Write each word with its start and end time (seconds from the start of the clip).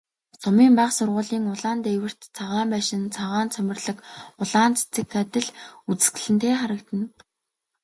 Сумын 0.41 0.73
бага 0.79 0.93
сургуулийн 0.95 1.45
улаан 1.53 1.79
дээвэрт 1.85 2.21
цагаан 2.37 2.67
байшин, 2.73 3.01
цагаан 3.15 3.47
цоморлог 3.55 3.97
улаан 4.41 4.71
цэцэг 4.77 5.09
адил 5.21 5.47
үзэсгэлэнтэй 5.89 6.53
харагдана. 6.61 7.07